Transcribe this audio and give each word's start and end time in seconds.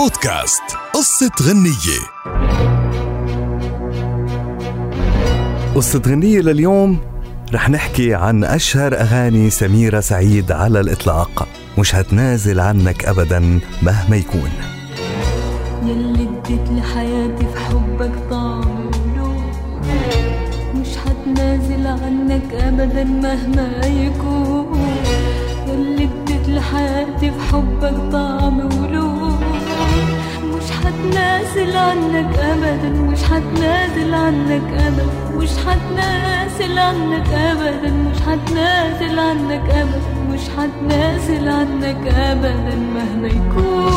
بودكاست. 0.00 0.62
قصة 0.94 1.30
غنية. 1.42 2.00
قصة 5.74 6.02
غنية 6.06 6.40
لليوم. 6.40 6.98
رح 7.54 7.70
نحكي 7.70 8.14
عن 8.14 8.44
أشهر 8.44 8.94
أغاني 8.94 9.50
سميرة 9.50 10.00
سعيد 10.00 10.52
على 10.52 10.80
الإطلاق. 10.80 11.48
مش 11.78 11.94
هتنازل 11.94 12.60
عنك 12.60 13.04
أبدا 13.04 13.60
مهما 13.82 14.16
يكون. 14.16 14.50
يلي 15.84 16.28
اديت 16.28 16.70
لحياتي 16.70 17.46
في 17.54 17.60
حبك 17.60 18.12
طعم 18.30 18.90
مش 20.74 20.88
هتنازل 21.06 21.86
عنك 21.86 22.54
أبدا 22.54 23.04
مهما 23.04 23.86
يكون. 23.86 24.80
يلي 25.68 26.04
اديت 26.04 26.48
لحياتي 26.48 27.30
في 27.30 27.40
حبك 27.52 28.12
طعم 28.12 28.29
مش 30.90 30.96
هتنازل 30.96 31.76
عنك 31.76 32.38
ابدا 32.38 32.88
مش 32.88 33.18
هتنازل 33.24 34.14
عنك 34.14 34.62
ابدا 34.72 35.06
مش 35.36 35.50
هتنازل 35.50 36.78
عنك 36.78 37.28
ابدا 37.28 37.90
مش 37.92 38.16
هتنازل 38.26 39.18
عنك 39.18 39.70
ابدا 39.70 40.00
مش 40.30 40.40
هتنازل 40.58 41.48
عنك 41.48 42.06
ابدا 42.14 42.76
مهما 42.76 43.28
يكون. 43.28 43.90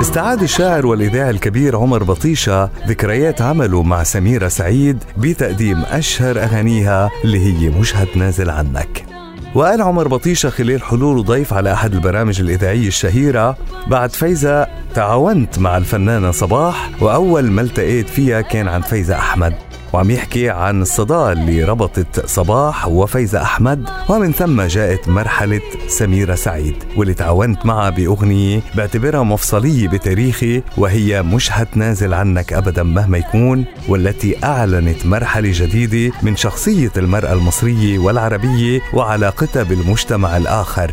استعاد 0.00 0.42
الشاعر 0.42 0.86
والإذاعي 0.86 1.30
الكبير 1.30 1.76
عمر 1.76 2.02
بطيشة 2.04 2.70
ذكريات 2.88 3.42
عمله 3.42 3.82
مع 3.82 4.02
سميرة 4.02 4.48
سعيد 4.48 5.04
بتقديم 5.16 5.82
أشهر 5.90 6.38
أغانيها 6.38 7.10
اللي 7.24 7.38
هي 7.46 7.68
مش 7.68 7.96
هتنازل 7.96 8.50
عنك. 8.50 9.09
وقال 9.54 9.82
عمر 9.82 10.08
بطيشة 10.08 10.50
خلال 10.50 10.82
حلوله 10.82 11.22
ضيف 11.22 11.52
على 11.52 11.72
أحد 11.72 11.94
البرامج 11.94 12.40
الإذاعية 12.40 12.88
الشهيرة 12.88 13.56
بعد 13.86 14.10
فايزة 14.10 14.66
تعاونت 14.94 15.58
مع 15.58 15.76
الفنانة 15.76 16.30
صباح 16.30 16.90
وأول 17.00 17.50
ما 17.50 17.62
التقيت 17.62 18.08
فيها 18.08 18.40
كان 18.40 18.68
عن 18.68 18.80
فايزة 18.80 19.18
أحمد. 19.18 19.54
وعم 19.92 20.10
يحكي 20.10 20.50
عن 20.50 20.82
الصداقة 20.82 21.32
اللي 21.32 21.64
ربطت 21.64 22.26
صباح 22.26 22.88
وفايزة 22.88 23.42
أحمد 23.42 23.88
ومن 24.08 24.32
ثم 24.32 24.62
جاءت 24.62 25.08
مرحلة 25.08 25.60
سميرة 25.88 26.34
سعيد 26.34 26.74
واللي 26.96 27.14
تعاونت 27.14 27.66
معها 27.66 27.90
بأغنية 27.90 28.60
بعتبرها 28.74 29.22
مفصلية 29.22 29.88
بتاريخي 29.88 30.62
وهي 30.76 31.22
مش 31.22 31.52
هتنازل 31.52 32.14
عنك 32.14 32.52
أبدا 32.52 32.82
مهما 32.82 33.18
يكون 33.18 33.64
والتي 33.88 34.44
أعلنت 34.44 35.06
مرحلة 35.06 35.50
جديدة 35.54 36.14
من 36.22 36.36
شخصية 36.36 36.92
المرأة 36.96 37.32
المصرية 37.32 37.98
والعربية 37.98 38.80
وعلاقتها 38.94 39.62
بالمجتمع 39.62 40.36
الآخر. 40.36 40.90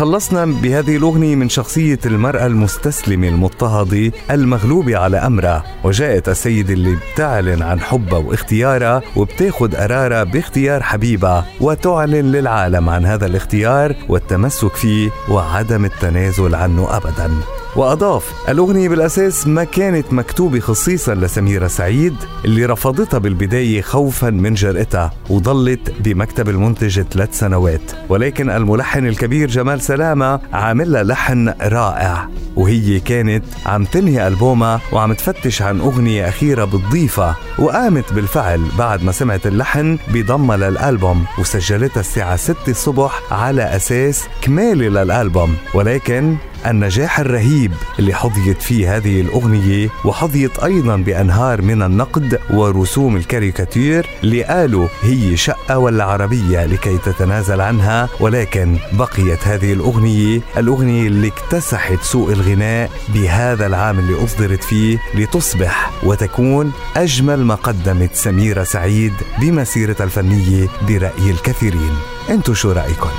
تخلصنا 0.00 0.44
بهذه 0.44 0.96
الأغنية 0.96 1.36
من 1.36 1.48
شخصية 1.48 1.98
المرأة 2.06 2.46
المستسلمة 2.46 3.28
المضطهدة 3.28 4.12
المغلوبة 4.30 4.96
على 4.98 5.16
أمرها 5.16 5.64
وجاءت 5.84 6.28
السيدة 6.28 6.74
اللي 6.74 6.96
بتعلن 6.96 7.62
عن 7.62 7.80
حبها 7.80 8.18
واختيارها 8.18 9.02
وبتاخد 9.16 9.74
قرارها 9.74 10.24
باختيار 10.24 10.82
حبيبها 10.82 11.46
وتعلن 11.60 12.32
للعالم 12.32 12.88
عن 12.88 13.06
هذا 13.06 13.26
الاختيار 13.26 13.94
والتمسك 14.08 14.74
فيه 14.74 15.10
وعدم 15.28 15.84
التنازل 15.84 16.54
عنه 16.54 16.96
أبداً. 16.96 17.30
وأضاف 17.76 18.32
الأغنية 18.48 18.88
بالأساس 18.88 19.46
ما 19.46 19.64
كانت 19.64 20.12
مكتوبة 20.12 20.60
خصيصا 20.60 21.14
لسميرة 21.14 21.66
سعيد 21.66 22.14
اللي 22.44 22.66
رفضتها 22.66 23.18
بالبداية 23.18 23.82
خوفا 23.82 24.30
من 24.30 24.54
جرأتها 24.54 25.12
وظلت 25.30 25.94
بمكتب 26.00 26.48
المنتج 26.48 27.00
ثلاث 27.00 27.38
سنوات. 27.38 27.80
ولكن 28.08 28.50
الملحن 28.50 29.06
الكبير 29.06 29.48
جمال 29.48 29.80
سلامة 29.80 30.40
عامل 30.52 30.92
لها 30.92 31.02
لحن 31.02 31.54
رائع 31.62 32.28
وهي 32.56 33.00
كانت 33.00 33.44
عم 33.66 33.84
تنهي 33.84 34.26
ألبومها 34.28 34.80
وعم 34.92 35.12
تفتش 35.12 35.62
عن 35.62 35.80
أغنية 35.80 36.28
أخيرة 36.28 36.64
بتضيفها 36.64 37.36
وقامت 37.58 38.12
بالفعل 38.12 38.60
بعد 38.78 39.02
ما 39.02 39.12
سمعت 39.12 39.46
اللحن 39.46 39.98
بضمها 40.08 40.56
للألبوم 40.56 41.24
وسجلتها 41.38 42.00
الساعة 42.00 42.36
6 42.36 42.56
الصبح 42.68 43.32
على 43.32 43.62
أساس 43.76 44.24
كمالي 44.42 44.88
للألبوم. 44.88 45.54
ولكن 45.74 46.36
النجاح 46.66 47.20
الرهيب 47.20 47.72
اللي 47.98 48.14
حظيت 48.14 48.62
فيه 48.62 48.96
هذه 48.96 49.20
الأغنية 49.20 49.88
وحظيت 50.04 50.58
أيضا 50.58 50.96
بأنهار 50.96 51.62
من 51.62 51.82
النقد 51.82 52.38
ورسوم 52.50 53.16
الكاريكاتير 53.16 54.06
اللي 54.24 54.42
قالوا 54.42 54.88
هي 55.02 55.36
شقة 55.36 55.78
ولا 55.78 56.04
عربية 56.04 56.66
لكي 56.66 56.98
تتنازل 56.98 57.60
عنها 57.60 58.08
ولكن 58.20 58.78
بقيت 58.92 59.48
هذه 59.48 59.72
الأغنية 59.72 60.40
الأغنية 60.56 61.06
اللي 61.06 61.28
اكتسحت 61.28 62.02
سوق 62.02 62.30
الغناء 62.30 62.90
بهذا 63.14 63.66
العام 63.66 63.98
اللي 63.98 64.24
أصدرت 64.24 64.64
فيه 64.64 64.98
لتصبح 65.14 65.90
وتكون 66.02 66.72
أجمل 66.96 67.44
ما 67.44 67.54
قدمت 67.54 68.14
سميرة 68.14 68.62
سعيد 68.64 69.12
بمسيرتها 69.40 70.04
الفنية 70.04 70.68
برأي 70.88 71.30
الكثيرين 71.30 71.94
انتو 72.30 72.54
شو 72.54 72.72
رأيكم؟ 72.72 73.10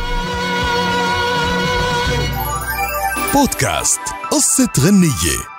بودكاست 3.34 4.00
قصة 4.31 4.69
غنية. 4.80 5.50